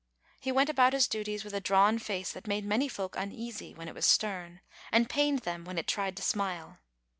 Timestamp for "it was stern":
3.87-4.61